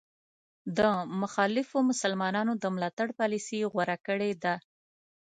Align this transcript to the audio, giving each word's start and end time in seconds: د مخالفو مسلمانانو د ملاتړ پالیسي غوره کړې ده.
د 0.77 0.79
مخالفو 1.21 1.77
مسلمانانو 1.89 2.53
د 2.63 2.65
ملاتړ 2.75 3.07
پالیسي 3.19 3.59
غوره 3.71 3.97
کړې 4.07 4.31
ده. 4.43 4.55